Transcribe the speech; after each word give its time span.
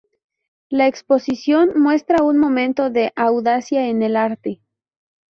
La 0.69 0.87
exposición 0.87 1.79
muestra 1.79 2.23
un 2.23 2.39
momento 2.39 2.89
de 2.89 3.13
audacia 3.15 3.87
en 3.87 4.01
el 4.01 4.15
arte. 4.15 4.59